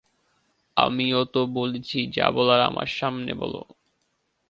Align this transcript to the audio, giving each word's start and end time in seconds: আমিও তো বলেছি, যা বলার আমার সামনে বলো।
আমিও 0.77 1.21
তো 1.25 1.41
বলেছি, 1.55 1.99
যা 2.15 2.27
বলার 2.31 2.61
আমার 2.61 2.89
সামনে 2.99 3.31
বলো। 3.33 3.61